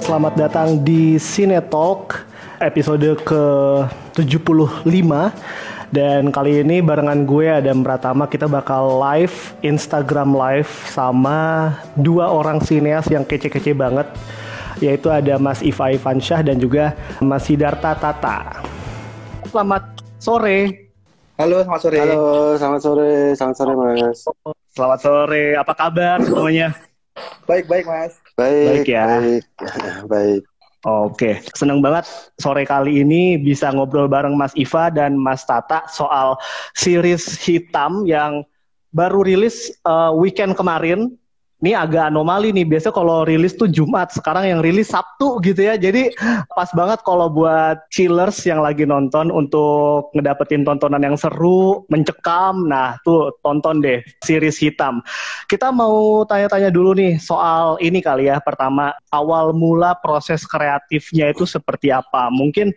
[0.00, 2.24] Selamat datang di Cine Talk
[2.56, 5.12] episode ke-75
[5.92, 12.64] dan kali ini barengan gue Adam Pratama kita bakal live Instagram live sama dua orang
[12.64, 14.08] sineas yang kece-kece banget
[14.80, 18.64] yaitu ada Mas Iva Ivansyah dan juga Mas Sidarta Tata.
[19.44, 19.84] Selamat
[20.16, 20.89] sore.
[21.40, 21.96] Halo, selamat sore.
[21.96, 22.22] Halo,
[22.60, 23.12] selamat sore.
[23.32, 24.18] Selamat sore, Mas.
[24.76, 25.44] Selamat sore.
[25.56, 26.68] Apa kabar semuanya?
[27.48, 28.12] Baik, baik, Mas.
[28.36, 29.04] Baik, Baik ya.
[29.08, 29.44] Baik.
[30.12, 30.42] baik.
[30.84, 32.04] Oke, seneng banget
[32.36, 36.36] sore kali ini bisa ngobrol bareng Mas Iva dan Mas Tata soal
[36.76, 38.44] series hitam yang
[38.92, 41.16] baru rilis uh, weekend kemarin.
[41.60, 45.76] Ini agak anomali nih, biasa kalau rilis tuh Jumat, sekarang yang rilis Sabtu gitu ya.
[45.76, 46.08] Jadi
[46.56, 52.64] pas banget kalau buat chillers yang lagi nonton untuk ngedapetin tontonan yang seru, mencekam.
[52.64, 55.04] Nah, tuh tonton deh series hitam.
[55.52, 58.40] Kita mau tanya-tanya dulu nih soal ini kali ya.
[58.40, 62.32] Pertama, awal mula proses kreatifnya itu seperti apa?
[62.32, 62.72] Mungkin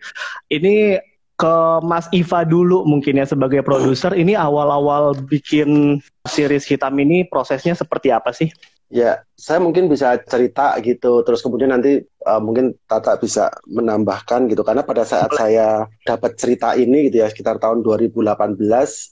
[0.52, 1.00] ini
[1.34, 4.14] ke Mas Iva dulu mungkin ya sebagai produser.
[4.14, 8.52] Ini awal-awal bikin series hitam ini prosesnya seperti apa sih?
[8.92, 14.62] Ya, saya mungkin bisa cerita gitu, terus kemudian nanti uh, mungkin Tata bisa menambahkan gitu,
[14.62, 18.54] karena pada saat saya dapat cerita ini gitu ya, sekitar tahun 2018,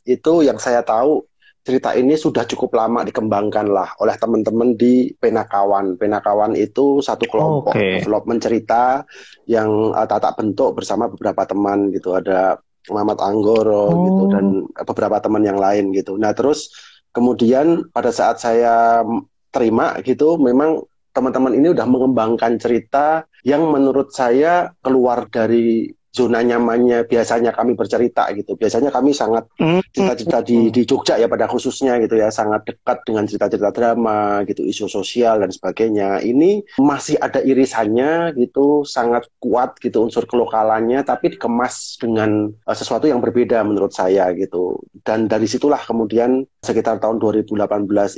[0.06, 1.26] itu yang saya tahu
[1.62, 5.94] cerita ini sudah cukup lama dikembangkan lah oleh teman-teman di Penakawan.
[5.94, 8.02] Penakawan itu satu kelompok Oke.
[8.02, 9.02] development cerita
[9.50, 12.58] yang uh, Tata bentuk bersama beberapa teman gitu, ada
[12.90, 13.98] Muhammad Anggoro Oh.
[14.06, 14.44] gitu dan
[14.86, 16.18] beberapa teman yang lain gitu.
[16.18, 16.70] Nah, terus
[17.14, 19.06] kemudian pada saat saya
[19.52, 27.08] terima gitu, memang teman-teman ini udah mengembangkan cerita yang menurut saya keluar dari zona nyamannya
[27.08, 28.54] biasanya kami bercerita gitu.
[28.54, 29.48] Biasanya kami sangat
[29.96, 32.28] cerita-cerita di, di Jogja ya pada khususnya gitu ya.
[32.28, 36.20] Sangat dekat dengan cerita-cerita drama gitu isu sosial dan sebagainya.
[36.20, 43.08] Ini masih ada irisannya gitu sangat kuat gitu unsur kelokalannya tapi dikemas dengan eh, sesuatu
[43.08, 44.78] yang berbeda menurut saya gitu.
[45.02, 47.58] Dan dari situlah kemudian sekitar tahun 2018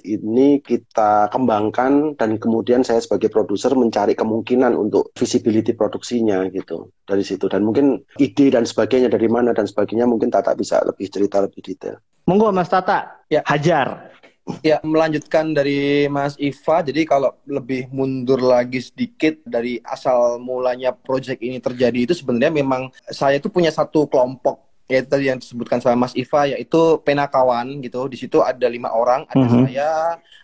[0.05, 7.25] ini kita kembangkan dan kemudian saya sebagai produser mencari kemungkinan untuk visibility produksinya gitu dari
[7.25, 7.49] situ.
[7.49, 7.84] Dan mungkin
[8.19, 11.97] ide dan sebagainya dari mana dan sebagainya mungkin Tata bisa lebih cerita lebih detail.
[12.25, 13.45] Monggo Mas Tata, Ya.
[13.45, 14.15] hajar.
[14.61, 21.41] Ya, melanjutkan dari Mas Iva, jadi kalau lebih mundur lagi sedikit dari asal mulanya project
[21.41, 26.05] ini terjadi itu sebenarnya memang saya tuh punya satu kelompok yaitu tadi yang disebutkan sama
[26.05, 28.05] Mas Iva yaitu Penakawan gitu.
[28.05, 29.65] Di situ ada lima orang, ada Mhm.
[29.65, 29.91] saya,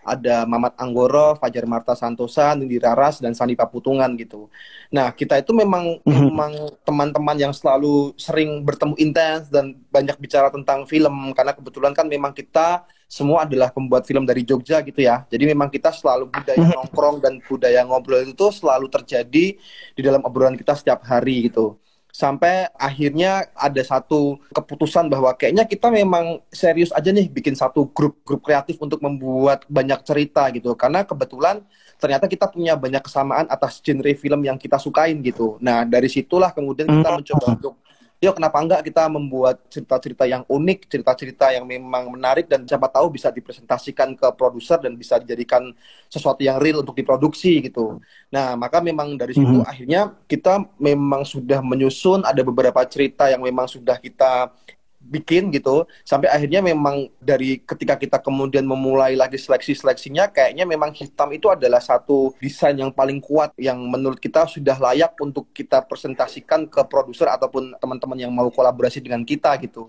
[0.01, 4.49] ada Mamat Anggoro, Fajar Marta Santosa, Nindi Raras dan Sandi Paputungan gitu.
[4.89, 6.21] Nah, kita itu memang Mhm.
[6.25, 6.53] memang
[6.89, 12.33] teman-teman yang selalu sering bertemu intens dan banyak bicara tentang film karena kebetulan kan memang
[12.33, 15.27] kita semua adalah pembuat film dari Jogja gitu ya.
[15.29, 16.73] Jadi memang kita selalu budaya Mhm.
[16.81, 19.59] nongkrong dan budaya ngobrol itu selalu terjadi
[19.93, 21.77] di dalam obrolan kita setiap hari gitu.
[22.10, 28.43] Sampai akhirnya ada satu keputusan bahwa kayaknya kita memang serius aja nih bikin satu grup-grup
[28.43, 30.75] kreatif untuk membuat banyak cerita gitu.
[30.75, 31.62] Karena kebetulan
[32.00, 35.56] ternyata kita punya banyak kesamaan atas genre film yang kita sukain gitu.
[35.60, 37.19] Nah, dari situlah kemudian kita Hmm.
[37.20, 37.75] mencoba untuk
[38.20, 43.16] yuk kenapa enggak kita membuat cerita-cerita yang unik, cerita-cerita yang memang menarik dan siapa tahu
[43.16, 45.72] bisa dipresentasikan ke produser dan bisa dijadikan
[46.12, 47.97] sesuatu yang real untuk diproduksi gitu.
[48.28, 49.64] Nah, maka memang dari situ Mhm.
[49.64, 54.52] akhirnya kita memang sudah menyusun ada beberapa cerita yang memang sudah kita
[55.00, 61.33] bikin gitu sampai akhirnya memang dari ketika kita kemudian memulai lagi seleksi-seleksinya kayaknya memang hitam
[61.33, 66.69] itu adalah satu desain yang paling kuat yang menurut kita sudah layak untuk kita presentasikan
[66.69, 69.88] ke produser ataupun teman-teman yang mau kolaborasi dengan kita gitu.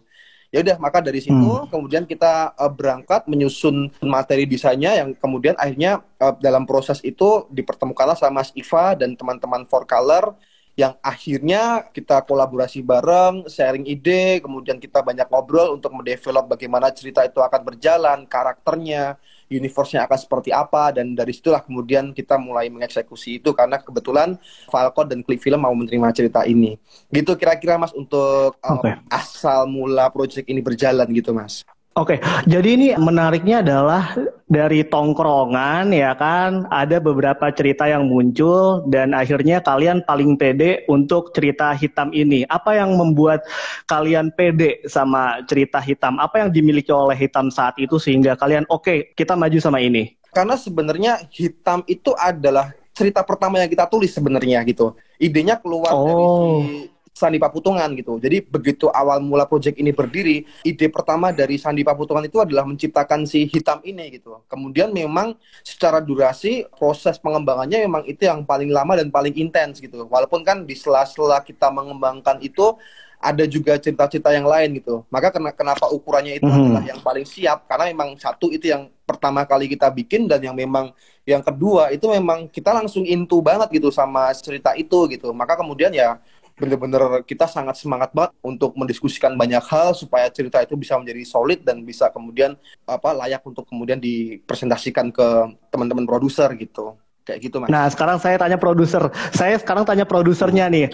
[0.51, 1.67] Ya udah maka dari situ Hmm.
[1.71, 8.19] kemudian kita eh, berangkat menyusun materi desainnya yang kemudian akhirnya eh, dalam proses itu dipertemukanlah
[8.19, 10.35] sama Mas Iva dan teman-teman For Color
[10.79, 17.27] yang akhirnya kita kolaborasi bareng, sharing ide, kemudian kita banyak ngobrol untuk mendevelop bagaimana cerita
[17.27, 19.19] itu akan berjalan, karakternya,
[19.51, 24.39] universe-nya akan seperti apa, dan dari situlah kemudian kita mulai mengeksekusi itu karena kebetulan
[24.71, 26.79] Falcon dan Click Film mau menerima cerita ini.
[27.11, 28.95] Gitu kira-kira Mas untuk uh, Oke.
[29.11, 31.67] asal mula project ini berjalan gitu Mas.
[31.91, 34.15] Oke, jadi ini menariknya adalah
[34.47, 41.35] dari tongkrongan ya kan, ada beberapa cerita yang muncul dan akhirnya kalian paling pede untuk
[41.35, 42.47] cerita hitam ini.
[42.47, 43.43] Apa yang membuat
[43.91, 46.15] kalian pede sama cerita hitam?
[46.15, 50.15] Apa yang dimiliki oleh hitam saat itu sehingga kalian oke kita maju sama ini?
[50.31, 54.95] Karena sebenarnya hitam itu adalah cerita pertama yang kita tulis sebenarnya gitu.
[55.19, 56.63] Idenya keluar dari Oh.
[56.63, 56.87] si
[57.21, 58.17] Sandi Paputungan gitu.
[58.17, 63.29] Jadi begitu awal mula project ini berdiri, ide pertama dari Sandi Paputungan itu adalah menciptakan
[63.29, 64.41] si hitam ini gitu.
[64.49, 70.09] Kemudian memang secara durasi proses pengembangannya memang itu yang paling lama dan paling intens gitu.
[70.09, 72.73] Walaupun kan di sela-sela kita mengembangkan itu
[73.21, 75.05] ada juga cerita-cerita yang lain gitu.
[75.13, 76.65] Maka kenapa ukurannya itu mm -hmm.
[76.73, 80.57] adalah yang paling siap karena memang satu itu yang pertama kali kita bikin dan yang
[80.57, 80.89] memang
[81.21, 85.29] yang kedua itu memang kita langsung into banget gitu sama cerita itu gitu.
[85.37, 86.17] Maka kemudian ya
[86.61, 91.65] bener-bener kita sangat semangat banget untuk mendiskusikan banyak hal supaya cerita itu bisa menjadi solid
[91.65, 92.53] dan bisa kemudian
[92.85, 95.27] apa layak untuk kemudian dipresentasikan ke
[95.73, 96.93] teman-teman produser gitu
[97.25, 97.69] kayak gitu mas.
[97.69, 100.89] Nah sekarang saya tanya produser, saya sekarang tanya produsernya nih.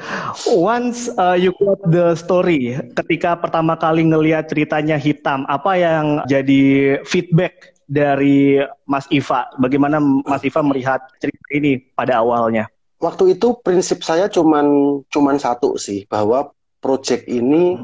[0.56, 6.64] Once uh, you got the story, ketika pertama kali ngelihat ceritanya hitam, apa yang jadi
[7.08, 9.48] feedback dari Mas Iva?
[9.56, 12.68] Bagaimana Mas Iva melihat cerita ini pada awalnya?
[12.98, 16.50] Waktu itu prinsip saya cuman cuman satu sih bahwa
[16.82, 17.78] project ini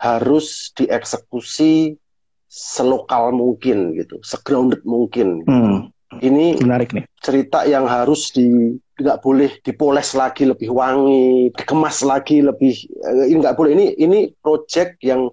[0.00, 1.98] harus dieksekusi
[2.48, 5.44] selokal mungkin gitu, segrounded mungkin.
[5.44, 5.92] Hmm
[6.24, 7.04] ini menarik nih.
[7.20, 12.74] Cerita yang harus di nggak boleh dipoles lagi lebih wangi, dikemas lagi lebih
[13.04, 13.76] eh, ini nggak boleh.
[13.76, 15.28] Ini ini project yang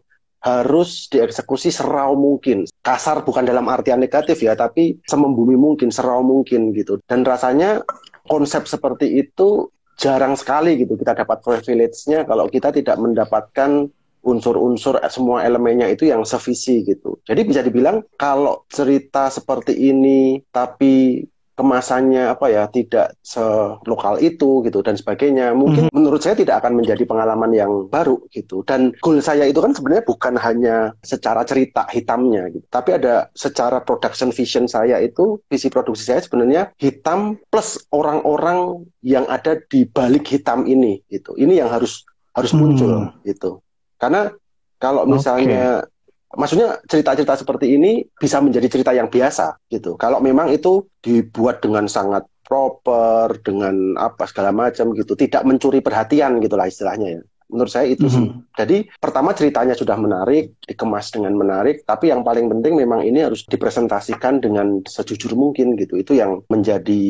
[0.45, 2.69] harus dieksekusi serau mungkin.
[2.85, 7.01] Kasar bukan dalam artian negatif ya, tapi semembumi mungkin, serau mungkin gitu.
[7.09, 7.81] Dan rasanya
[8.25, 13.87] konsep seperti itu jarang sekali gitu kita dapat privilege-nya kalau kita tidak mendapatkan
[14.25, 17.21] unsur-unsur semua elemennya itu yang sevisi gitu.
[17.23, 21.21] Jadi bisa dibilang kalau cerita seperti ini tapi
[21.55, 25.95] kemasannya apa ya tidak selokal itu gitu dan sebagainya mungkin mm-hmm.
[25.95, 30.03] menurut saya tidak akan menjadi pengalaman yang baru gitu dan goal saya itu kan sebenarnya
[30.03, 36.11] bukan hanya secara cerita hitamnya gitu tapi ada secara production vision saya itu visi produksi
[36.11, 42.03] saya sebenarnya hitam plus orang-orang yang ada di balik hitam ini gitu ini yang harus
[42.35, 43.23] harus muncul hmm.
[43.23, 43.63] gitu
[43.95, 44.27] karena
[44.75, 45.94] kalau misalnya okay.
[46.35, 49.95] Maksudnya cerita-cerita seperti ini bisa menjadi cerita yang biasa gitu.
[49.95, 56.37] Kalau memang itu dibuat dengan sangat proper dengan apa segala macam gitu, tidak mencuri perhatian
[56.39, 57.21] gitulah istilahnya ya.
[57.45, 58.17] Menurut saya itu mm -hmm.
[58.17, 58.25] sih.
[58.25, 58.39] Mhm.
[58.57, 63.45] Jadi pertama ceritanya sudah menarik, dikemas dengan menarik, tapi yang paling penting memang ini harus
[63.45, 66.01] dipresentasikan dengan sejujur mungkin gitu.
[66.01, 67.05] Itu yang menjadi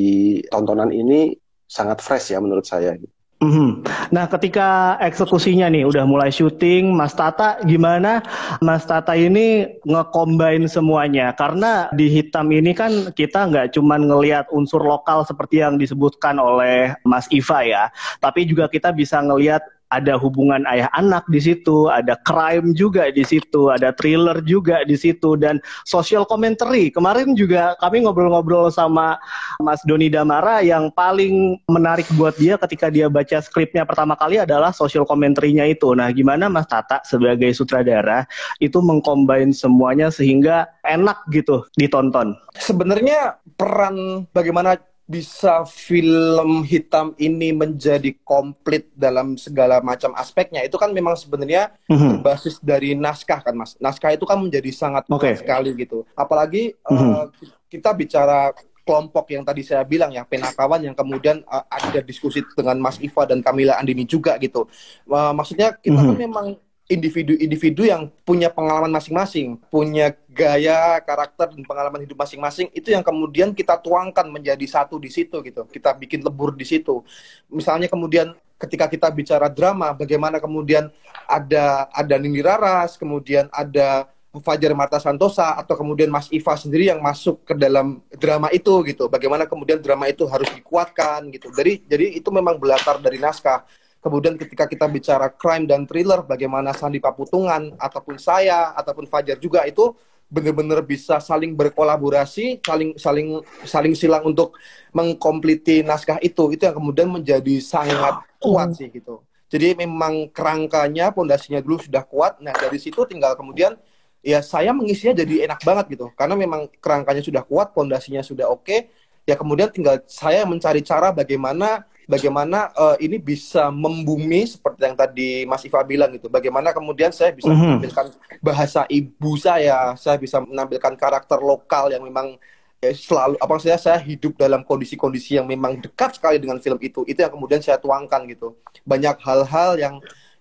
[0.51, 2.99] tontonan ini sangat fresh ya menurut saya.
[2.99, 3.14] Gitu.
[3.35, 3.69] Mm-hmm.
[4.15, 8.23] Nah, ketika eksekusinya nih udah mulai syuting, Mas Tata gimana?
[8.63, 14.79] Mas Tata ini ngecombine semuanya karena di hitam ini kan kita nggak cuma ngelihat unsur
[14.79, 17.83] lokal seperti yang disebutkan oleh Mas Iva ya,
[18.23, 19.61] tapi juga kita bisa ngelihat
[19.95, 24.99] ada hubungan ayah anak di situ, ada crime juga di situ, ada thriller juga di
[24.99, 26.91] situ dan social commentary.
[26.91, 29.15] Kemarin juga kami ngobrol-ngobrol sama
[29.63, 34.75] Mas Doni Damara yang paling menarik buat dia ketika dia baca skripnya pertama kali adalah
[34.75, 35.95] social commentary-nya itu.
[35.95, 38.27] Nah, gimana Mas Tata sebagai sutradara
[38.59, 42.35] itu mengcombine semuanya sehingga enak gitu ditonton?
[42.59, 44.75] Sebenarnya peran bagaimana
[45.05, 52.25] bisa film hitam ini menjadi komplit dalam segala macam aspeknya itu kan memang sebenarnya mm-hmm.
[52.25, 55.37] berbasis dari naskah kan mas naskah itu kan menjadi sangat okay.
[55.37, 57.11] sekali gitu apalagi mm-hmm.
[57.21, 57.25] uh,
[57.69, 58.49] kita bicara
[58.81, 63.29] kelompok yang tadi saya bilang ya penakawan yang kemudian uh, ada diskusi dengan Mas Iva
[63.29, 64.65] dan Kamila Andini juga gitu
[65.05, 66.09] uh, maksudnya kita mm-hmm.
[66.09, 66.47] kan memang
[66.85, 73.57] individu-individu yang punya pengalaman masing-masing, punya gaya, karakter dan pengalaman hidup masing-masing itu yang kemudian
[73.57, 75.65] kita tuangkan menjadi satu di situ gitu.
[75.65, 77.01] Kita bikin lebur di situ.
[77.49, 80.93] Misalnya kemudian ketika kita bicara drama, bagaimana kemudian
[81.25, 86.99] ada ada Nini Raras, kemudian ada Fajar Marta Santosa atau kemudian Mas Iva sendiri yang
[86.99, 89.07] masuk ke dalam drama itu gitu.
[89.07, 91.49] Bagaimana kemudian drama itu harus dikuatkan gitu.
[91.49, 93.63] Jadi jadi itu memang belatar dari naskah
[94.05, 99.65] Kemudian ketika kita bicara crime dan thriller, bagaimana Sandi Paputungan ataupun saya ataupun Fajar juga
[99.65, 99.97] itu
[100.29, 104.61] benar-benar bisa saling berkolaborasi, saling saling saling silang untuk
[104.93, 106.53] mengkompliti naskah itu.
[106.53, 109.25] Itu yang kemudian menjadi sangat kuat sih gitu.
[109.49, 112.37] Jadi memang kerangkanya, pondasinya dulu sudah kuat.
[112.45, 113.73] Nah dari situ tinggal kemudian
[114.21, 116.13] ya saya mengisinya jadi enak banget gitu.
[116.13, 118.69] Karena memang kerangkanya sudah kuat, pondasinya sudah oke.
[118.69, 118.93] Okay,
[119.25, 125.43] ya kemudian tinggal saya mencari cara bagaimana bagaimana uh, ini bisa membumi seperti yang tadi
[125.43, 126.29] Mas Iva bilang gitu.
[126.29, 127.65] Bagaimana kemudian saya bisa mm -hmm.
[127.65, 128.07] menampilkan
[128.39, 132.37] bahasa ibu saya, saya bisa menampilkan karakter lokal yang memang
[132.81, 137.01] eh, selalu apa saya saya hidup dalam kondisi-kondisi yang memang dekat sekali dengan film itu.
[137.09, 138.53] Itu yang kemudian saya tuangkan gitu.
[138.85, 139.95] Banyak hal-hal yang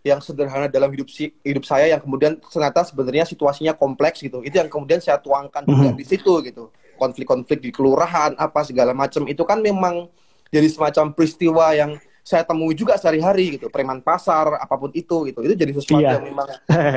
[0.04, 4.44] yang sederhana dalam hidup si, hidup saya yang kemudian ternyata sebenarnya situasinya kompleks gitu.
[4.44, 5.96] Itu yang kemudian saya tuangkan mm -hmm.
[5.96, 6.68] di situ gitu.
[7.00, 10.06] Konflik-konflik di kelurahan apa segala macam itu kan memang
[10.54, 11.90] jadi semacam peristiwa yang
[12.22, 16.12] saya temui juga sehari-hari gitu preman pasar apa pun itu gitu itu jadi sesuatu Iya.
[16.14, 16.48] yang memang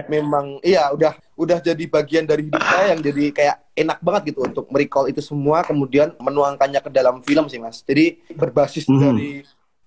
[0.08, 4.46] memang iya udah udah jadi bagian dari hidup saya yang jadi kayak enak banget gitu
[4.46, 9.02] untuk merecall itu semua kemudian menuangkannya ke dalam film sih mas jadi berbasis Mhm.
[9.02, 9.32] dari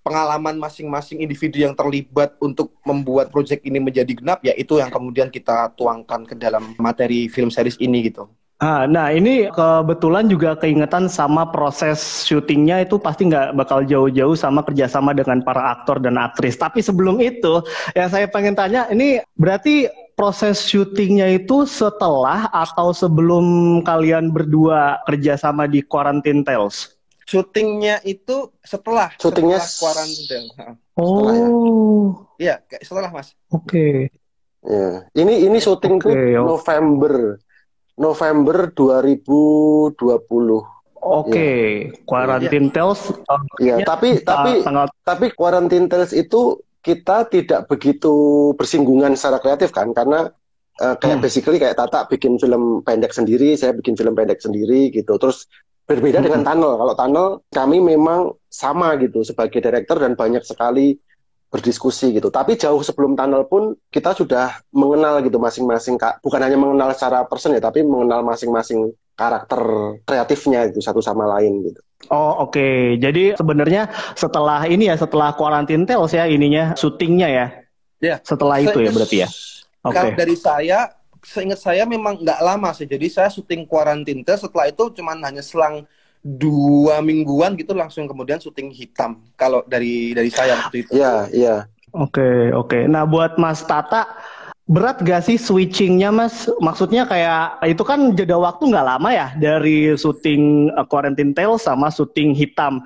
[0.01, 5.29] pengalaman masing-masing individu yang terlibat untuk membuat proyek ini menjadi genap ya itu yang kemudian
[5.29, 8.25] kita tuangkan ke dalam materi film series ini gitu
[8.61, 11.97] Ah, nah ini kebetulan juga keingetan sama proses
[12.29, 16.61] syutingnya itu pasti nggak bakal jauh-jauh sama kerjasama dengan para aktor dan aktris.
[16.61, 17.65] Tapi sebelum itu,
[17.97, 25.65] yang saya pengen tanya, ini berarti proses syutingnya itu setelah atau sebelum kalian berdua kerjasama
[25.65, 27.01] di Quarantine Tales?
[27.31, 30.45] syutingnya itu setelah Syutingnya setelah quarantine.
[30.51, 31.47] Setelah ya?
[31.49, 33.31] Oh, Iya, kayak setelah mas.
[33.55, 34.11] oke.
[34.61, 34.89] Ya.
[35.15, 36.43] Ini ini syuting tuh Oke, oke.
[36.43, 37.13] November
[38.01, 40.65] November 2020.
[41.01, 41.49] Oke,
[42.05, 43.09] Quarantine Tales.
[43.09, 43.15] eh,
[43.61, 48.13] Ya, kayaknya tapi ta- tapi tanggal tapi Quarantine Tales itu kita tidak begitu
[48.53, 50.29] bersinggungan secara kreatif kan karena
[50.77, 51.23] eh, kayak Hmm.
[51.23, 55.13] basically kayak Tata bikin film pendek sendiri, saya bikin film pendek sendiri gitu.
[55.13, 55.45] Terus
[55.85, 56.25] berbeda Hmm.
[56.25, 56.73] dengan Tunnel.
[56.73, 60.97] Kalau Tunnel kami memang sama gitu sebagai director dan banyak sekali
[61.51, 62.31] berdiskusi gitu.
[62.31, 66.23] Tapi jauh sebelum Tunnel pun kita sudah mengenal gitu masing-masing Kak.
[66.23, 69.59] Bukan hanya mengenal secara person ya, tapi mengenal masing-masing karakter
[70.07, 71.79] kreatifnya itu satu sama lain gitu.
[72.09, 77.45] Oh oke, jadi sebenarnya setelah ini ya, setelah Quarantine Tales ya ininya, syutingnya ya.
[78.01, 78.15] Ya.
[78.17, 79.27] Seingat- Setelah itu ya berarti ya.
[79.85, 79.93] Oke.
[79.93, 80.79] Kalau dari saya,
[81.21, 82.89] seingat saya memang nggak lama sih.
[82.89, 85.85] Jadi saya syuting quarantine test, setelah itu cuman hanya selang
[86.21, 89.25] dua mingguan gitu langsung kemudian syuting hitam.
[89.33, 90.91] Kalau dari dari saya waktu itu.
[90.93, 91.55] Iya, iya.
[91.91, 92.87] Oke, oke.
[92.87, 94.07] Nah, buat Mas Tata,
[94.71, 96.47] berat gak sih switchingnya, Mas?
[96.63, 101.91] Maksudnya kayak itu kan jeda waktu nggak lama ya dari syuting uh, Quarantine Tales sama
[101.91, 102.79] syuting hitam.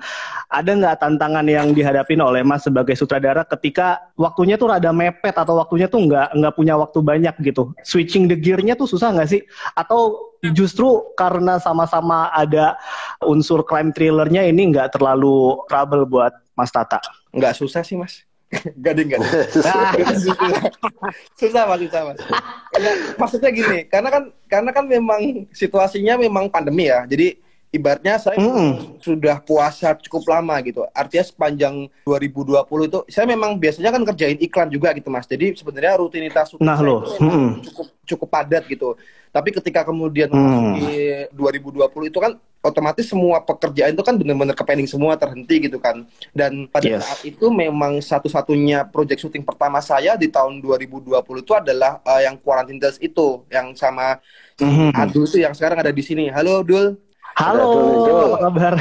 [0.50, 5.62] Ada nggak tantangan yang dihadapin oleh Mas sebagai sutradara ketika waktunya tuh rada mepet atau
[5.62, 7.70] waktunya tuh nggak nggak punya waktu banyak gitu?
[7.86, 9.40] Switching the gear-nya tuh susah nggak sih?
[9.78, 12.74] Atau justru karena sama-sama ada
[13.22, 16.98] unsur crime thrillernya ini nggak terlalu trouble buat Mas Tata?
[17.30, 18.26] Nggak susah sih mas.
[18.54, 19.30] Gak deh, gak deh.
[19.66, 19.92] Ah,
[21.34, 22.18] susah mas, susah mas.
[23.18, 27.02] Maksudnya gini, karena kan karena kan memang situasinya memang pandemi ya.
[27.10, 28.98] Jadi ibaratnya saya Mm-mm.
[28.98, 30.86] sudah puasa cukup lama gitu.
[30.90, 35.26] Artinya sepanjang 2020 itu saya memang biasanya kan kerjain iklan juga gitu mas.
[35.26, 37.00] Jadi sebenarnya rutinitas Nah, saya loh.
[37.20, 37.60] Mm-mm.
[37.62, 38.94] cukup cukup padat gitu.
[39.28, 40.40] Tapi ketika kemudian Hmm.
[40.72, 40.88] memasuki
[41.30, 42.32] 2020 itu kan
[42.64, 46.02] otomatis semua pekerjaan itu kan benar-benar kepending semua terhenti gitu kan.
[46.32, 47.04] Dan pada Yes.
[47.04, 52.40] saat itu memang satu-satunya project syuting pertama saya di tahun 2020 itu adalah eh, yang
[52.40, 54.18] Quarantine Tales itu yang sama
[54.56, 54.96] si Mhm.
[54.96, 56.26] Adul itu yang sekarang ada di sini.
[56.26, 56.96] Halo Dul.
[57.36, 57.68] Halo,
[58.26, 58.72] apa kabar?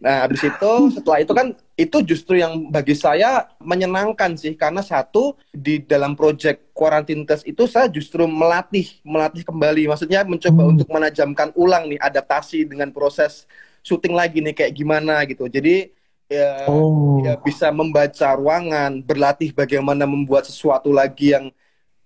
[0.00, 5.36] Nah, habis itu setelah itu kan itu justru yang bagi saya menyenangkan sih karena satu
[5.52, 10.72] di dalam project quarantine test itu saya justru melatih melatih kembali maksudnya mencoba Hmm.
[10.72, 13.44] untuk menajamkan ulang nih adaptasi dengan proses
[13.84, 15.44] syuting lagi nih kayak gimana gitu.
[15.52, 15.92] Jadi
[16.32, 21.52] ya, Oh, ya bisa membaca ruangan, berlatih bagaimana membuat sesuatu lagi yang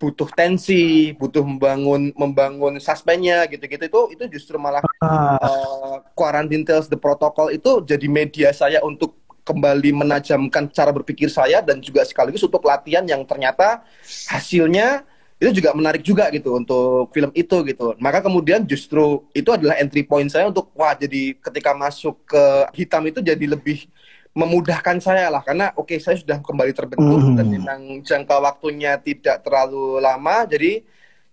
[0.04, 6.92] butuh tensi, butuh membangun membangun suspennya gitu-gitu itu itu justru malah ah, uh, Quarantine Tales
[6.92, 9.16] The Protocol itu jadi media saya untuk
[9.48, 13.80] kembali menajamkan cara berpikir saya dan juga sekaligus untuk latihan yang ternyata
[14.28, 15.08] hasilnya
[15.40, 17.92] itu juga menarik juga gitu untuk film itu gitu.
[18.00, 22.44] Maka kemudian justru itu adalah entry point saya untuk wah jadi ketika masuk ke
[22.76, 23.88] hitam itu jadi lebih
[24.34, 27.34] memudahkan saya lah karena oke saya sudah kembali terbentuk Mhm.
[27.38, 30.82] dan memang jangka waktunya tidak terlalu lama jadi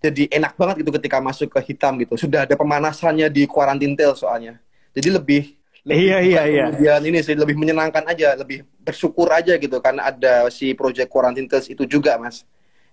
[0.01, 2.17] jadi enak banget gitu ketika masuk ke hitam gitu.
[2.17, 4.57] Sudah ada pemanasannya di Quarantine Tales soalnya.
[4.97, 5.53] Jadi lebih,
[5.85, 6.63] lebih Iya, iya, iya.
[6.73, 11.45] kemudian ini sih lebih menyenangkan aja, lebih bersyukur aja gitu karena ada si project Quarantine
[11.45, 12.41] Tales itu juga, Mas.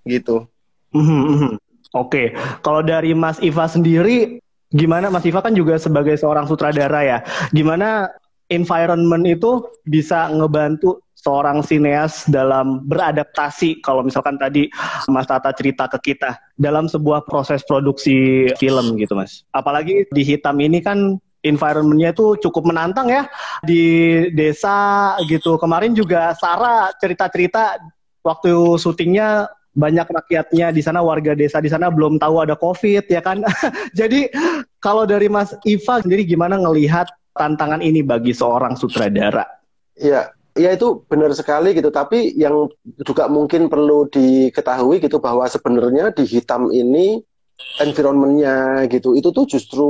[0.04, 0.44] Gitu.
[0.92, 1.52] mhm, mhm.
[1.96, 4.36] Oke, kalau dari Mas Iva sendiri,
[4.68, 7.18] gimana Mas Iva kan juga sebagai seorang sutradara ya,
[7.56, 8.12] gimana
[8.48, 14.70] environment itu bisa ngebantu seorang sineas dalam beradaptasi kalau misalkan tadi
[15.10, 19.42] Mas Tata cerita ke kita dalam sebuah proses produksi film gitu Mas.
[19.50, 23.26] Apalagi di hitam ini kan environmentnya itu cukup menantang ya
[23.66, 25.58] di desa gitu.
[25.58, 27.82] Kemarin juga Sarah cerita-cerita
[28.22, 33.22] waktu syutingnya banyak rakyatnya di sana warga desa di sana belum tahu ada covid ya
[33.22, 33.42] kan.
[33.98, 34.30] Jadi
[34.78, 39.46] kalau dari Mas Iva sendiri gimana ngelihat tantangan ini bagi seorang sutradara?
[39.94, 41.94] Iya, ya itu benar sekali gitu.
[41.94, 42.66] Tapi yang
[43.06, 47.22] juga mungkin perlu diketahui gitu bahwa sebenarnya di hitam ini
[47.78, 49.88] environmentnya gitu itu tuh justru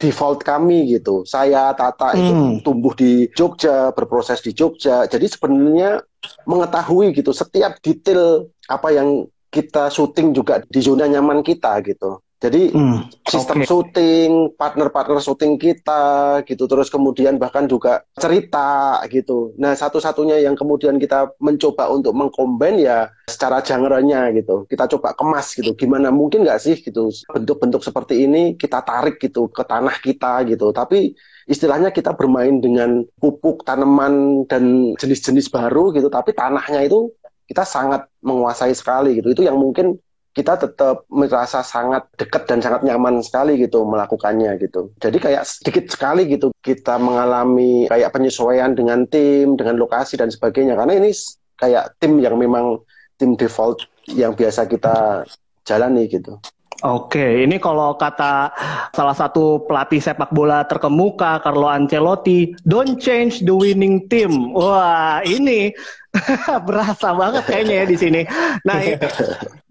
[0.00, 1.28] default kami gitu.
[1.28, 2.56] Saya Tata itu Hmm.
[2.64, 5.04] tumbuh di Jogja, berproses di Jogja.
[5.04, 6.00] Jadi sebenarnya
[6.48, 12.22] mengetahui gitu setiap detail apa yang kita syuting juga di zona nyaman kita gitu.
[12.40, 13.04] Jadi Hmm.
[13.28, 19.52] sistem syuting, partner-partner syuting kita gitu, terus kemudian bahkan juga cerita gitu.
[19.60, 24.64] Nah, satu-satunya yang kemudian kita mencoba untuk mengcombine ya secara genre-nya gitu.
[24.64, 25.76] Kita coba kemas gitu.
[25.76, 30.72] Gimana mungkin nggak sih gitu bentuk-bentuk seperti ini kita tarik gitu ke tanah kita gitu.
[30.72, 31.12] Tapi
[31.44, 37.12] istilahnya kita bermain dengan pupuk tanaman dan jenis-jenis baru gitu, tapi tanahnya itu
[37.44, 39.28] kita sangat menguasai sekali gitu.
[39.36, 44.94] Itu yang mungkin kita tetap merasa sangat dekat dan sangat nyaman sekali gitu melakukannya gitu.
[45.02, 50.78] Jadi kayak sedikit sekali gitu kita mengalami kayak penyesuaian dengan tim, dengan lokasi dan sebagainya.
[50.78, 51.10] Karena ini
[51.58, 52.78] kayak tim yang memang
[53.18, 55.26] tim default yang biasa kita
[55.66, 56.38] jalani gitu.
[56.80, 58.48] Oke, ini kalau kata
[58.96, 64.56] salah satu pelatih sepak bola terkemuka Carlo Ancelotti, don't change the winning team.
[64.56, 65.76] Wah, ini
[66.66, 68.20] berasa banget kayaknya ya di sini.
[68.64, 68.80] Nah,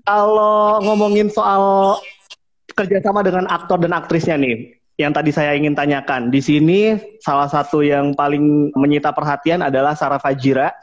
[0.09, 1.93] kalau ngomongin soal
[2.73, 6.33] kerjasama dengan aktor dan aktrisnya nih, yang tadi saya ingin tanyakan.
[6.33, 10.73] Di sini salah satu yang paling menyita perhatian adalah Sarah Fajira.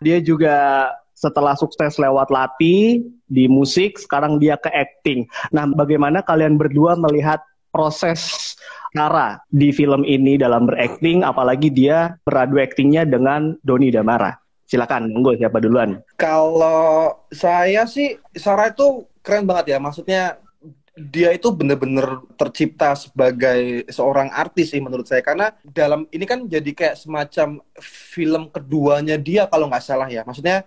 [0.00, 5.28] Dia juga setelah sukses lewat latih di musik, sekarang dia ke acting.
[5.52, 8.56] Nah, bagaimana kalian berdua melihat proses
[8.96, 14.40] Sarah di film ini dalam berakting, apalagi dia beradu aktingnya dengan Doni Damara.
[14.70, 15.98] Silakan, monggo siapa duluan?
[16.14, 19.78] Kalau saya sih Sarah itu keren banget ya.
[19.82, 20.38] Maksudnya
[20.94, 25.26] dia itu bener-bener tercipta sebagai seorang artis sih menurut saya.
[25.26, 30.22] Karena dalam ini kan jadi kayak semacam film keduanya dia kalau nggak salah ya.
[30.22, 30.62] Maksudnya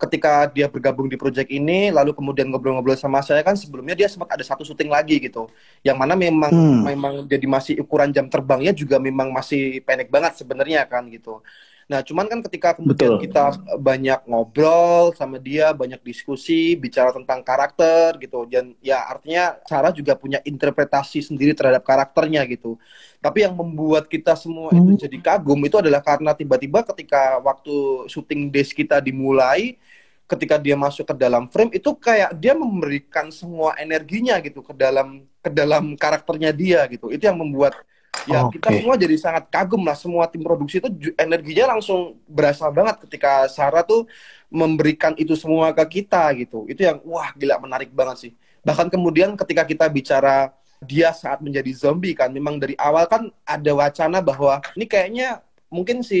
[0.00, 4.32] ketika dia bergabung di project ini, lalu kemudian ngobrol-ngobrol sama saya kan sebelumnya dia sempat
[4.32, 5.50] ada satu syuting lagi gitu.
[5.84, 6.80] Yang mana memang Hmm.
[6.88, 11.44] memang jadi masih ukuran jam terbangnya juga memang masih pendek banget sebenarnya kan gitu.
[11.86, 13.22] Nah, cuman kan ketika kemudian Betul.
[13.30, 18.42] kita banyak ngobrol sama dia, banyak diskusi, bicara tentang karakter gitu.
[18.50, 22.74] Dan ya artinya Sarah juga punya interpretasi sendiri terhadap karakternya gitu.
[23.22, 24.82] Tapi yang membuat kita semua Hmm.
[24.82, 29.78] itu jadi kagum itu adalah karena tiba-tiba ketika waktu syuting days kita dimulai,
[30.26, 35.22] ketika dia masuk ke dalam frame itu kayak dia memberikan semua energinya gitu ke dalam
[35.38, 37.14] ke dalam karakternya dia gitu.
[37.14, 37.78] Itu yang membuat
[38.24, 38.76] ya kita Oke.
[38.80, 40.88] semua jadi sangat kagum lah semua tim produksi itu
[41.20, 44.08] energinya langsung berasa banget ketika Sarah tuh
[44.48, 48.32] memberikan itu semua ke kita gitu itu yang wah gila menarik banget sih
[48.64, 50.50] bahkan kemudian ketika kita bicara
[50.80, 55.40] dia saat menjadi zombie kan memang dari awal kan ada wacana bahwa ini kayaknya
[55.72, 56.20] mungkin si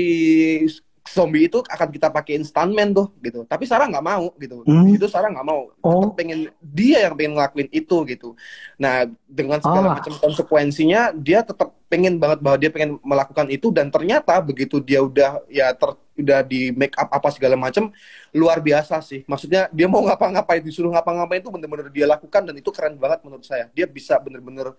[1.06, 4.90] zombie itu akan kita pakein stuntman tuh gitu tapi Sarah nggak mau gitu Hmm.
[4.90, 6.02] itu Sarah nggak mau Oh.
[6.02, 8.34] tetap pengen dia yang pengen ngelakuin itu gitu
[8.74, 9.94] nah dengan segala Ah.
[9.96, 15.00] macam konsekuensinya dia tetap pengen banget bahwa dia pengen melakukan itu dan ternyata begitu dia
[15.00, 17.92] udah ya ter, udah di make up apa segala macam
[18.32, 19.22] luar biasa sih.
[19.28, 23.44] Maksudnya dia mau ngapa-ngapain disuruh ngapa-ngapain itu bener-bener dia lakukan dan itu keren banget menurut
[23.44, 23.68] saya.
[23.72, 24.72] Dia bisa bener-bener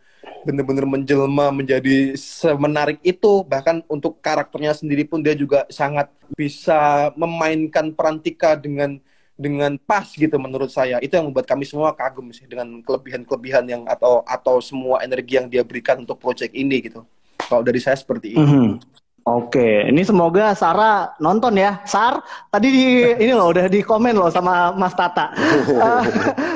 [0.46, 3.46] bener-bener menjelma menjadi semenarik itu.
[3.46, 9.00] Bahkan untuk karakternya sendiri pun dia juga sangat bisa memainkan peran Tika dengan
[9.38, 10.98] dengan pas gitu menurut saya.
[10.98, 15.46] Itu yang membuat kami semua kagum sih dengan kelebihan-kelebihan yang atau atau semua energi yang
[15.46, 17.06] dia berikan untuk project ini gitu.
[17.38, 18.82] Kalau dari saya seperti itu Mhm.
[19.28, 21.84] Oke, ini semoga Sarah nonton ya.
[21.84, 22.86] Sar, tadi di
[23.20, 25.36] ini loh udah di komen loh sama Mas Tata.
[25.78, 26.04] Eh,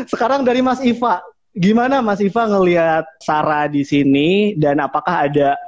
[0.07, 1.19] sekarang dari Mas Iva,
[1.51, 5.59] gimana Mas Iva ngelihat Sarah di sini dan apakah ada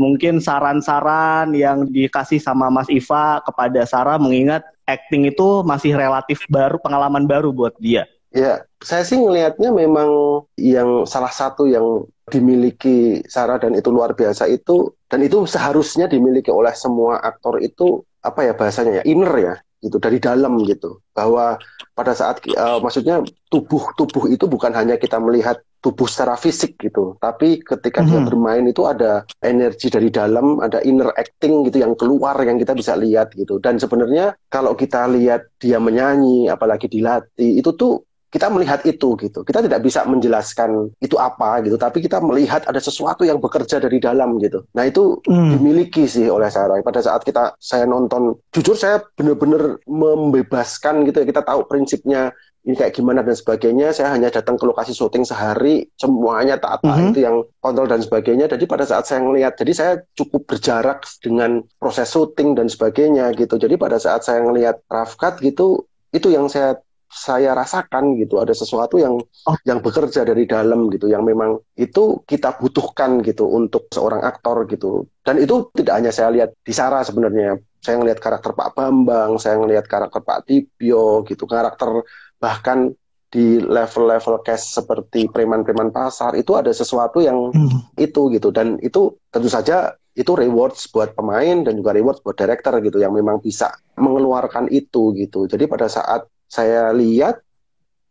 [0.00, 6.80] mungkin saran-saran yang dikasih sama Mas Iva kepada Sarah mengingat acting itu masih relatif baru,
[6.80, 8.08] pengalaman baru buat dia.
[8.32, 10.08] Ya, saya sih ngelihatnya memang
[10.56, 16.50] yang salah satu yang dimiliki Sarah dan itu luar biasa itu dan itu seharusnya dimiliki
[16.50, 21.54] oleh semua aktor itu apa ya bahasanya ya inner ya gitu dari dalam gitu bahwa
[21.94, 27.14] pada saat eh, maksudnya tubuh tubuh itu bukan hanya kita melihat tubuh secara fisik gitu
[27.22, 28.26] tapi ketika dia Mhm.
[28.26, 32.98] bermain itu ada energi dari dalam ada inner acting gitu yang keluar yang kita bisa
[32.98, 38.02] lihat gitu dan sebenarnya kalau kita lihat dia menyanyi apalagi dilatih itu tuh
[38.36, 39.40] kita melihat itu gitu.
[39.40, 43.96] Kita tidak bisa menjelaskan itu apa gitu, tapi kita melihat ada sesuatu yang bekerja dari
[43.96, 44.60] dalam gitu.
[44.76, 45.56] Nah, itu Hmm.
[45.56, 46.76] dimiliki sih oleh Sarah.
[46.84, 51.26] Pada saat kita saya nonton, jujur saya benar-benar membebaskan gitu ya.
[51.32, 53.94] Kita tahu prinsipnya ini kayak gimana dan sebagainya.
[53.94, 57.14] Saya hanya datang ke lokasi syuting sehari, semuanya tata Mhm.
[57.14, 58.50] itu yang kontrol dan sebagainya.
[58.50, 63.54] Jadi pada saat saya ngelihat, jadi saya cukup berjarak dengan proses syuting dan sebagainya gitu.
[63.56, 66.74] Jadi pada saat saya ngelihat Rafkat gitu, itu yang saya
[67.06, 69.56] saya rasakan gitu ada sesuatu yang oh.
[69.62, 75.06] yang bekerja dari dalam gitu yang memang itu kita butuhkan gitu untuk seorang aktor gitu
[75.22, 79.56] dan itu tidak hanya saya lihat di Sarah sebenarnya saya ngelihat karakter Pak Bambang saya
[79.62, 82.02] ngelihat karakter Pak Tibio gitu karakter
[82.42, 82.92] bahkan
[83.26, 87.98] di level-level cast seperti preman-preman pasar itu ada sesuatu yang hmm.
[87.98, 92.80] itu gitu dan itu tentu saja itu rewards buat pemain dan juga rewards buat director
[92.80, 93.68] gitu yang memang bisa
[94.00, 95.44] mengeluarkan itu gitu.
[95.44, 97.42] Jadi pada saat saya lihat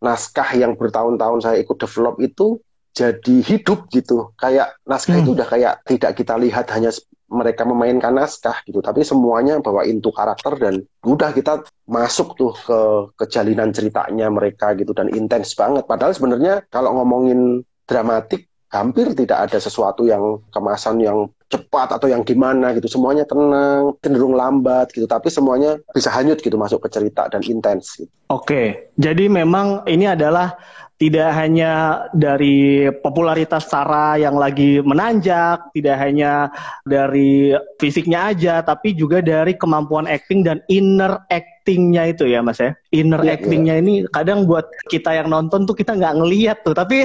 [0.04, 2.60] naskah yang bertahun-tahun saya ikut develop itu
[2.96, 4.32] jadi hidup gitu.
[4.40, 5.24] Kayak naskah hmm.
[5.28, 6.92] itu udah kayak tidak kita lihat hanya
[7.26, 12.80] mereka memainkan naskah gitu, tapi semuanya bawa into karakter dan udah kita masuk tuh ke
[13.26, 15.84] kejalinan ceritanya mereka gitu dan intens banget.
[15.90, 22.26] Padahal sebenarnya kalau ngomongin dramatik hampir tidak ada sesuatu yang kemasan yang cepat atau yang
[22.26, 27.30] gimana gitu semuanya tenang cenderung lambat gitu tapi semuanya bisa hanyut gitu masuk ke cerita
[27.30, 28.12] dan intens gitu.
[28.34, 30.58] Oke jadi memang ini adalah
[30.96, 36.48] tidak hanya dari popularitas Sarah yang lagi menanjak, tidak hanya
[36.88, 42.72] dari fisiknya aja, tapi juga dari kemampuan acting dan inner actingnya itu ya mas ya.
[42.96, 43.84] Inner yeah, actingnya yeah.
[43.84, 47.04] ini kadang buat kita yang nonton tuh kita nggak ngeliat tuh, tapi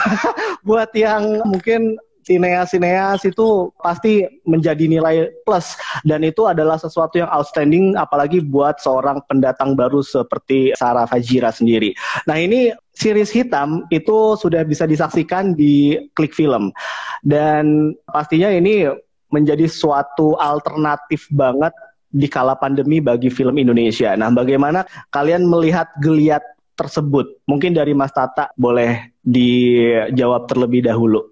[0.68, 7.96] buat yang mungkin sineas-sineas itu pasti menjadi nilai plus dan itu adalah sesuatu yang outstanding
[7.96, 11.96] apalagi buat seorang pendatang baru seperti Sarah Fajira sendiri.
[12.28, 16.68] Nah ini series hitam itu sudah bisa disaksikan di Klik Film
[17.24, 18.84] dan pastinya ini
[19.32, 21.72] menjadi suatu alternatif banget
[22.08, 24.16] di kala pandemi bagi film Indonesia.
[24.16, 26.40] Nah, bagaimana kalian melihat geliat
[26.72, 27.44] tersebut?
[27.44, 31.28] Mungkin dari Mas Tata boleh dijawab terlebih dahulu.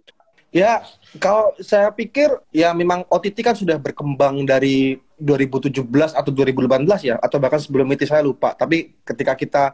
[0.57, 0.81] Ya,
[1.21, 5.85] kalau saya pikir ya memang OTT kan sudah berkembang dari 2017
[6.17, 8.57] atau 2018 ya, atau bahkan sebelum itu saya lupa.
[8.57, 9.65] Tapi ketika kita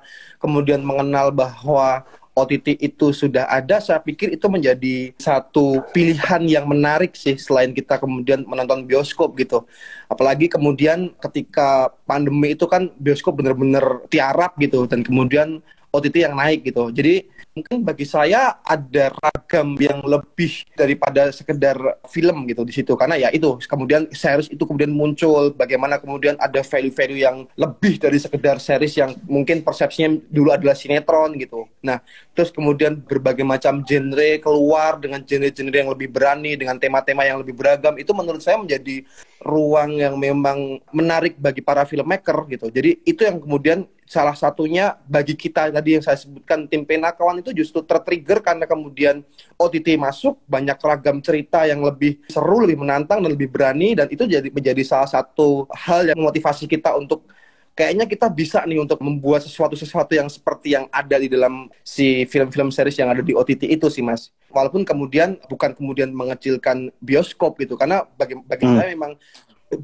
[0.42, 2.03] kemudian mengenal bahwa
[2.35, 8.03] OTT itu sudah ada, saya pikir itu menjadi satu pilihan yang menarik sih selain kita
[8.03, 9.62] kemudian menonton bioskop gitu.
[10.11, 16.64] Apalagi kemudian ketika pandemi itu kan bioskop benar-benar tiarap gitu dan kemudian OTT yang naik
[16.64, 16.88] gitu.
[16.88, 21.76] Jadi mungkin bagi saya ada ragam yang lebih daripada sekedar
[22.09, 26.64] film gitu di situ karena ya itu kemudian series itu kemudian muncul bagaimana kemudian ada
[26.64, 31.68] value-value yang lebih dari sekedar series yang mungkin persepsinya dulu adalah sinetron gitu.
[31.85, 32.00] Nah,
[32.33, 37.52] terus kemudian berbagai macam genre keluar dengan genre-genre yang lebih berani dengan tema-tema yang lebih
[37.52, 39.05] beragam itu menurut saya menjadi
[39.44, 42.72] ruang yang memang menarik bagi para filmmaker gitu.
[42.72, 47.57] Jadi itu yang kemudian salah satunya bagi kita tadi yang saya sebutkan tim Penakawan itu
[47.57, 49.25] justru tertrigger karena kemudian
[49.57, 54.29] OTT masuk banyak ragam cerita yang lebih seru, lebih menantang dan lebih berani dan itu
[54.29, 57.25] jadi menjadi salah satu hal yang memotivasi kita untuk
[57.72, 62.29] kayaknya kita bisa nih untuk membuat sesuatu sesuatu yang seperti yang ada di dalam si
[62.29, 67.57] film-film series yang ada di OTT itu sih mas walaupun kemudian bukan kemudian mengecilkan bioskop
[67.64, 68.77] gitu karena bagi bagi hmm.
[68.77, 69.12] saya memang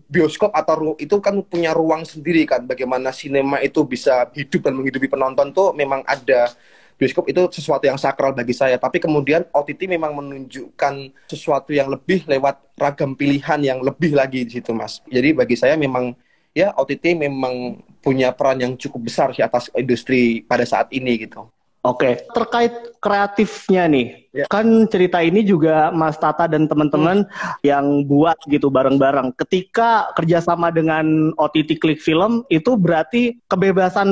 [0.09, 5.09] bioskop atau itu kan punya ruang sendiri kan bagaimana sinema itu bisa hidup dan menghidupi
[5.09, 6.53] penonton tuh memang ada.
[6.99, 8.75] Bioskop itu sesuatu yang sakral bagi saya.
[8.75, 14.59] Tapi kemudian OTT memang menunjukkan sesuatu yang lebih lewat ragam pilihan yang lebih lagi di
[14.59, 14.99] situ mas.
[15.07, 16.11] Jadi bagi saya memang
[16.51, 21.47] ya OTT memang punya peran yang cukup besar sih atas industri pada saat ini gitu
[21.87, 24.45] Oke, terkait kreatifnya nih, ya.
[24.51, 27.63] kan cerita ini juga Mas Tata dan teman-teman hmm.
[27.63, 29.31] yang buat gitu bareng-bareng.
[29.39, 34.11] Ketika kerjasama dengan OTT Klik Film, itu berarti kebebasan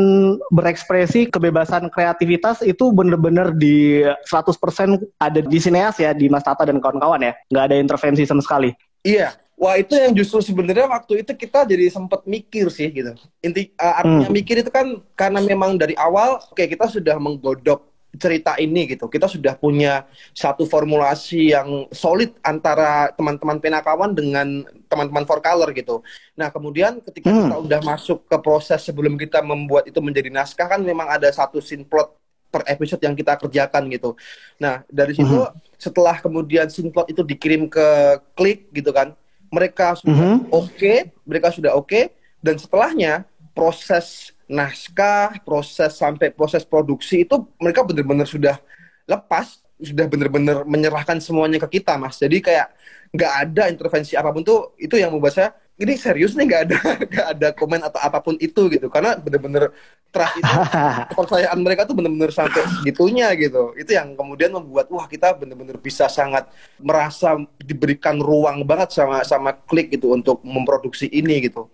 [0.55, 6.79] berekspresi, kebebasan kreativitas itu bener-bener di 100% ada di sineas ya, di Mas Tata dan
[6.79, 7.35] kawan-kawan ya?
[7.51, 8.71] Nggak ada intervensi sama sekali?
[9.03, 13.17] Iya, Wah itu yang justru sebenarnya waktu itu kita jadi sempat mikir sih gitu.
[13.41, 14.37] Inti uh, artinya hmm.
[14.37, 17.81] mikir itu kan karena memang dari awal oke okay, kita sudah menggodok
[18.21, 19.09] cerita ini gitu.
[19.09, 20.05] Kita sudah punya
[20.37, 24.61] satu formulasi yang solid antara teman-teman penakawan dengan
[24.93, 26.05] teman-teman for color gitu.
[26.37, 27.41] Nah, kemudian ketika hmm.
[27.49, 31.65] kita udah masuk ke proses sebelum kita membuat itu menjadi naskah kan memang ada satu
[31.65, 32.13] scene plot
[32.53, 34.21] per episode yang kita kerjakan gitu.
[34.61, 35.81] Nah, dari situ hmm.
[35.81, 39.17] setelah kemudian scene plot itu dikirim ke klik gitu kan
[39.57, 40.37] mereka sudah mm -hmm.
[40.53, 42.13] oke, okay, mereka sudah oke, okay,
[42.45, 43.25] dan setelahnya
[43.57, 48.61] proses naskah, proses sampai proses produksi itu mereka benar-benar sudah
[49.09, 52.21] lepas, sudah benar-benar menyerahkan semuanya ke kita, mas.
[52.21, 52.69] Jadi kayak
[53.17, 56.79] nggak ada intervensi apa pun tuh itu yang membuat saya ini serius nih nggak ada
[57.13, 58.89] nggak ada komen atau apa pun itu gitu.
[58.89, 59.73] Karena bener-bener
[60.09, 60.55] trust itu
[61.13, 63.77] kepercayaan mereka tuh bener-bener sampai segitunya gitu.
[63.77, 66.49] Itu yang kemudian membuat wah kita bener-bener bisa sangat
[66.81, 71.69] merasa diberikan ruang banget sama sama klik gitu untuk memproduksi ini gitu.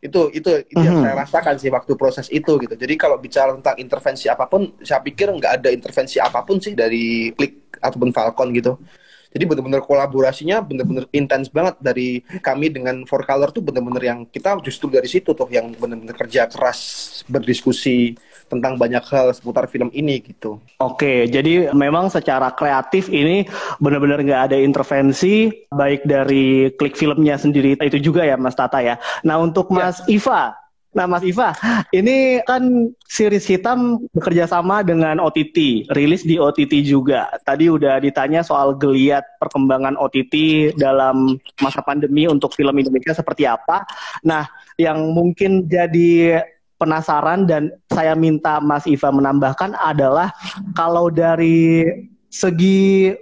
[0.00, 2.72] Itu itu, itu yang saya rasakan sih waktu proses itu gitu.
[2.78, 6.72] Jadi kalau bicara tentang intervensi apa pun saya pikir nggak ada intervensi apa pun sih
[6.72, 8.78] dari klik ataupun Falcon gitu
[9.30, 14.58] jadi benar-benar kolaborasinya benar-benar intens banget dari kami dengan Four Color tuh benar-benar yang kita
[14.62, 16.78] justru dari situ tuh yang benar-benar kerja keras
[17.30, 18.18] berdiskusi
[18.50, 20.58] tentang banyak hal seputar film ini gitu.
[20.82, 23.46] Oke, jadi memang secara kreatif ini
[23.78, 28.98] benar-benar nggak ada intervensi baik dari klik filmnya sendiri itu juga ya Mas Tata ya.
[29.22, 29.86] Nah untuk ya.
[29.86, 30.18] Mas ya.
[30.18, 30.42] Iva,
[30.90, 31.54] Nah, Mas Iva,
[31.94, 37.30] ini kan series hitam bekerja sama dengan OTT, rilis di OTT juga.
[37.46, 40.34] Tadi udah ditanya soal geliat perkembangan OTT
[40.74, 43.86] dalam masa pandemi untuk film Indonesia seperti apa.
[44.26, 44.50] Nah,
[44.82, 46.42] yang mungkin jadi
[46.74, 50.34] penasaran dan saya minta Mas Iva menambahkan adalah
[50.74, 51.86] kalau dari
[52.34, 53.14] segi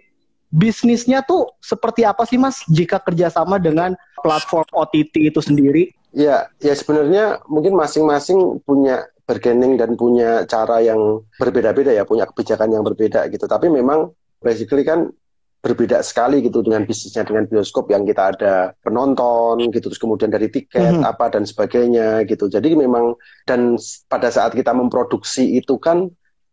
[0.48, 3.92] bisnisnya tuh seperti apa sih Mas jika kerjasama dengan
[4.24, 5.97] platform OTT itu sendiri?
[6.18, 12.74] Ya, ya sebenarnya mungkin masing-masing punya bergening dan punya cara yang berbeda-beda ya, punya kebijakan
[12.74, 13.46] yang berbeda gitu.
[13.46, 14.10] Tapi memang
[14.42, 15.14] basically kan
[15.58, 20.46] berbeda sekali gitu dengan bisnisnya dengan bioskop yang kita ada penonton gitu terus kemudian dari
[20.46, 21.10] tiket mm -hmm.
[21.10, 23.74] apa dan sebagainya gitu jadi memang dan
[24.06, 26.06] pada saat kita memproduksi itu kan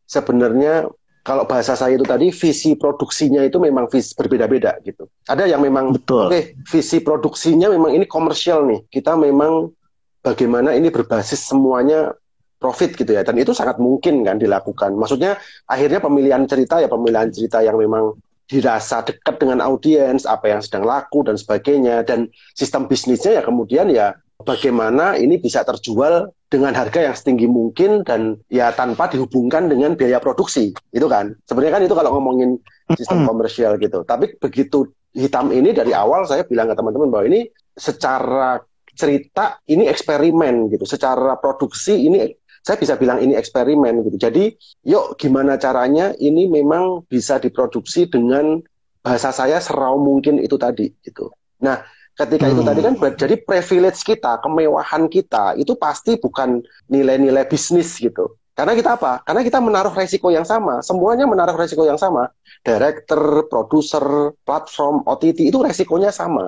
[0.09, 0.89] sebenarnya
[1.25, 5.09] kalau bahasa saya itu tadi visi produksinya itu memang visi berbeda-beda gitu.
[5.25, 6.29] Ada yang memang betul.
[6.29, 8.85] Oke, okay, visi produksinya memang ini komersial nih.
[8.93, 9.73] Kita memang
[10.21, 12.13] bagaimana ini berbasis semuanya
[12.61, 13.25] profit gitu ya.
[13.25, 14.93] Dan itu sangat mungkin kan dilakukan.
[14.93, 18.13] Maksudnya akhirnya pemilihan cerita ya pemilihan cerita yang memang
[18.45, 22.05] dirasa dekat dengan audiens, apa yang sedang laku dan sebagainya.
[22.05, 24.13] Dan sistem bisnisnya ya kemudian ya
[24.45, 30.21] bagaimana ini bisa terjual dengan harga yang setinggi mungkin dan ya tanpa dihubungkan dengan biaya
[30.21, 31.33] produksi itu kan?
[31.49, 32.61] Sebenarnya kan itu kalau ngomongin
[32.93, 34.05] sistem komersial gitu.
[34.05, 38.61] Tapi begitu hitam ini dari awal saya bilang ke teman-teman bahwa ini secara
[38.93, 40.85] cerita ini eksperimen gitu.
[40.85, 42.29] Secara produksi ini
[42.65, 44.17] saya bisa bilang ini eksperimen gitu.
[44.17, 44.53] Jadi
[44.85, 48.61] yuk gimana caranya ini memang bisa diproduksi dengan
[49.05, 51.29] bahasa saya serau mungkin itu tadi gitu.
[51.61, 52.53] Nah ketika hmm.
[52.55, 58.39] itu tadi kan jadi privilege kita, kemewahan kita itu pasti bukan nilai-nilai bisnis gitu.
[58.55, 59.19] Karena kita apa?
[59.27, 60.79] Karena kita menaruh resiko yang sama.
[60.79, 62.31] Semuanya menaruh resiko yang sama.
[62.63, 66.47] Director, produser, platform, OTT itu resikonya sama.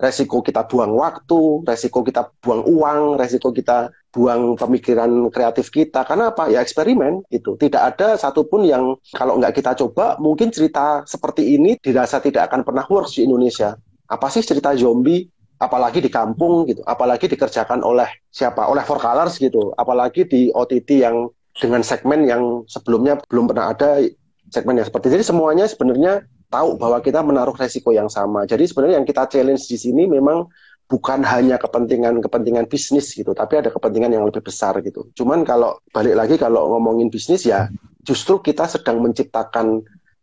[0.00, 6.08] Resiko kita buang waktu, resiko kita buang uang, resiko kita buang pemikiran kreatif kita.
[6.08, 6.48] Karena apa?
[6.48, 7.60] Ya eksperimen itu.
[7.60, 12.64] Tidak ada satupun yang kalau nggak kita coba, mungkin cerita seperti ini dirasa tidak akan
[12.64, 13.76] pernah works di Indonesia
[14.12, 15.24] apa sih cerita zombie?
[15.56, 16.84] Apalagi di kampung gitu.
[16.84, 18.68] Apalagi dikerjakan oleh siapa?
[18.68, 19.72] Oleh Four Colors gitu.
[19.78, 24.04] Apalagi di OTT yang dengan segmen yang sebelumnya belum pernah ada
[24.52, 25.08] segmen yang seperti.
[25.08, 28.44] Jadi semuanya sebenarnya tahu bahwa kita menaruh resiko yang sama.
[28.44, 30.44] Jadi sebenarnya yang kita challenge di sini memang
[30.92, 35.08] bukan hanya kepentingan-kepentingan bisnis gitu, tapi ada kepentingan yang lebih besar gitu.
[35.16, 37.72] Cuman kalau balik lagi kalau ngomongin bisnis ya
[38.04, 39.80] justru kita sedang menciptakan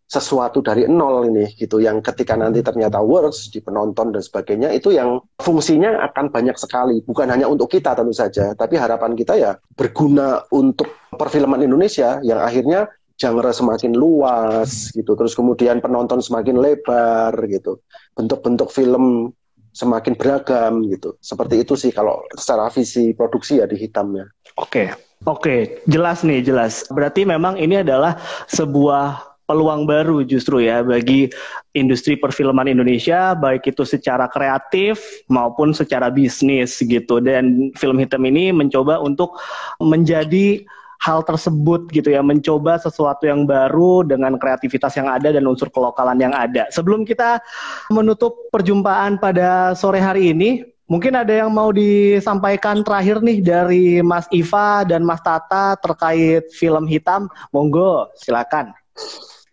[0.09, 4.89] sesuatu dari nol ini gitu yang ketika nanti ternyata works di penonton dan sebagainya itu
[4.89, 7.05] yang fungsinya akan banyak sekali.
[7.05, 12.41] Bukan hanya untuk kita tentu saja tapi harapan kita ya berguna untuk perfilman Indonesia yang
[12.41, 12.89] akhirnya
[13.21, 15.13] genre semakin luas gitu.
[15.13, 17.77] Terus kemudian penonton semakin lebar gitu.
[18.17, 19.29] Bentuk-bentuk film
[19.77, 21.21] semakin beragam gitu.
[21.21, 24.25] Seperti itu sih kalau secara visi produksi ya di hitamnya.
[24.57, 24.89] Oke.
[25.27, 26.87] Oke, jelas nih, jelas.
[26.87, 28.15] Berarti memang ini adalah
[28.47, 31.33] sebuah peluang baru justru ya bagi
[31.73, 38.53] industri perfilman Indonesia baik itu secara kreatif maupun secara bisnis gitu dan film hitam ini
[38.53, 39.41] mencoba untuk
[39.81, 40.61] menjadi
[40.99, 46.19] hal tersebut gitu ya mencoba sesuatu yang baru dengan kreativitas yang ada dan unsur kelokalan
[46.19, 46.67] yang ada.
[46.75, 47.39] Sebelum kita
[47.87, 54.27] menutup perjumpaan pada sore hari ini, mungkin ada yang mau disampaikan terakhir nih dari Mas
[54.35, 57.31] Iva dan Mas Tata terkait film hitam.
[57.55, 58.75] Monggo, silakan.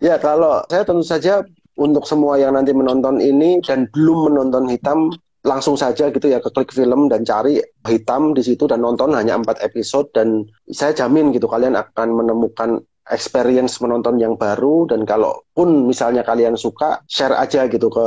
[0.06, 1.42] Ya, kalau saya tentu saja
[1.74, 5.10] untuk semua yang nanti menonton ini dan belum menonton hitam,
[5.42, 7.58] langsung saja gitu ya ke klik film dan cari
[7.90, 12.82] hitam di situ dan nonton hanya empat episode dan saya jamin gitu kalian akan menemukan
[13.10, 18.06] experience menonton yang baru dan kalaupun misalnya kalian suka share aja gitu ke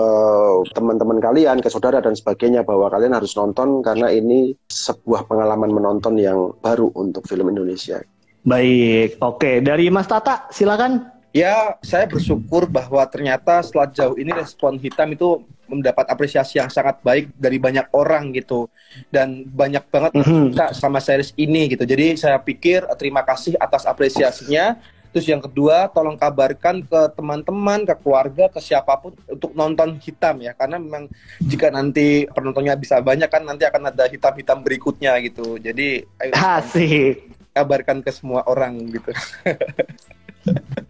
[0.71, 6.15] teman-teman kalian, ke saudara dan sebagainya bahwa kalian harus nonton karena ini sebuah pengalaman menonton
[6.15, 7.99] yang baru untuk film Indonesia.
[8.47, 11.18] Baik, oke dari Mas Tata silakan.
[11.29, 16.97] Ya, saya bersyukur bahwa ternyata setelah jauh ini respon hitam itu mendapat apresiasi yang sangat
[17.05, 18.65] baik dari banyak orang gitu
[19.13, 20.73] dan banyak banget mm -hmm.
[20.73, 21.85] sama series ini gitu.
[21.85, 27.97] Jadi saya pikir terima kasih atas apresiasinya Terus yang kedua, tolong kabarkan ke teman-teman, ke
[27.97, 30.53] keluarga, ke siapa pun untuk nonton hitam ya.
[30.53, 31.09] Karena memang
[31.41, 35.57] jika nanti penontonnya bisa banyak kan nanti akan ada hitam-hitam berikutnya gitu.
[35.57, 37.25] Jadi ayo Asik.
[37.57, 39.09] kabarkan ke semua orang gitu.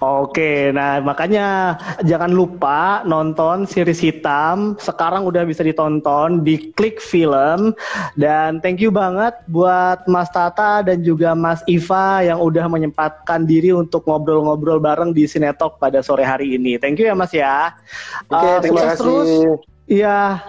[0.00, 4.76] Oke, nah makanya jangan lupa nonton series hitam.
[4.76, 7.72] Sekarang udah bisa ditonton di Klik Film.
[8.14, 13.72] Dan thank you banget buat Mas Tata dan juga Mas Iva yang udah menyempatkan diri
[13.72, 16.76] untuk ngobrol-ngobrol bareng di Sinetok pada sore hari ini.
[16.76, 17.72] Thank you ya Mas ya.
[18.28, 19.00] Oke, Uh, terima sukses kasih.
[19.00, 19.75] terus.
[19.86, 20.42] Iya,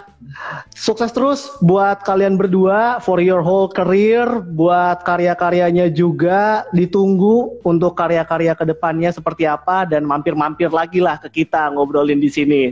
[0.74, 8.58] sukses terus buat kalian berdua for your whole career, buat karya-karyanya juga ditunggu untuk karya-karya
[8.58, 12.64] ke depannya seperti apa dan mampir-mampir lagi lah ke kita ngobrolin di sini.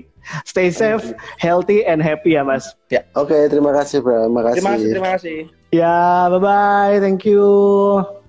[0.42, 2.74] Stay safe, healthy and happy ya Mas.
[3.14, 4.26] Oke, terima kasih, Bro.
[4.26, 4.58] Terima kasih.
[4.58, 5.40] Terima kasih, terima kasih.
[5.70, 6.02] Ya,
[6.34, 8.25] bye-bye, thank you.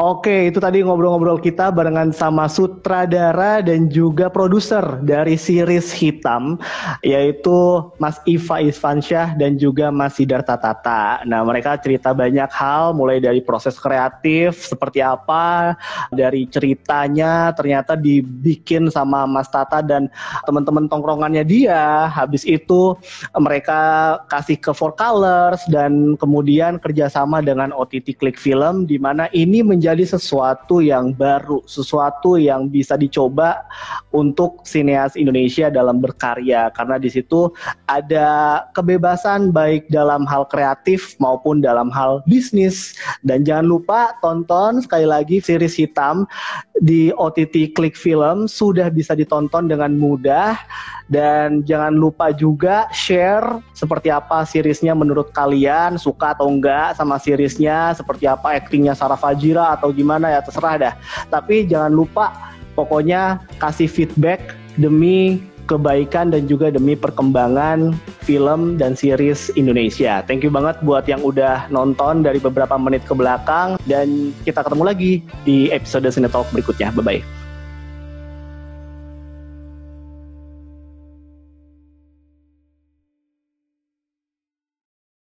[0.00, 6.56] Oke, itu tadi ngobrol-ngobrol kita barengan sama sutradara dan juga produser dari series Hitam,
[7.04, 11.20] yaitu Mas Iva Isfansyah dan juga Mas Sidarta Tata.
[11.28, 15.76] Nah, mereka cerita banyak hal, mulai dari proses kreatif, seperti apa,
[16.08, 20.08] dari ceritanya ternyata dibikin sama Mas Tata dan
[20.48, 22.08] teman-teman tongkrongannya dia.
[22.08, 22.96] Habis itu
[23.36, 29.60] mereka kasih ke Four Colors dan kemudian kerjasama dengan OTT Klik Film di mana ini
[29.60, 33.66] menjadi sesuatu yang baru, sesuatu yang bisa dicoba
[34.14, 36.70] untuk sineas Indonesia dalam berkarya.
[36.70, 37.50] Karena di situ
[37.90, 42.94] ada kebebasan baik dalam hal kreatif maupun dalam hal bisnis.
[43.26, 46.28] Dan jangan lupa tonton sekali lagi series hitam
[46.78, 48.46] di OTT Klik Film.
[48.46, 50.54] Sudah bisa ditonton dengan mudah.
[51.12, 56.00] Dan jangan lupa juga share seperti apa seriesnya menurut kalian.
[56.00, 57.92] Suka atau enggak sama seriesnya?
[57.92, 60.94] Seperti apa aktingnya Sarah Fajira atau gimana ya terserah dah
[61.32, 62.32] tapi jangan lupa
[62.76, 67.94] pokoknya kasih feedback demi kebaikan dan juga demi perkembangan
[68.26, 70.20] film dan series Indonesia.
[70.26, 74.84] Thank you banget buat yang udah nonton dari beberapa menit ke belakang dan kita ketemu
[74.84, 75.12] lagi
[75.46, 76.90] di episode Cinetalk berikutnya.
[76.92, 77.41] Bye bye.